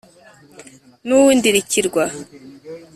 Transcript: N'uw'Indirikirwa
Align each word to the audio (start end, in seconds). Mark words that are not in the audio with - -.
N'uw'Indirikirwa 1.07 2.03